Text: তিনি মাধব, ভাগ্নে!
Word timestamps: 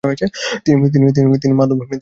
তিনি 0.63 1.53
মাধব, 1.53 1.75
ভাগ্নে! 1.79 1.87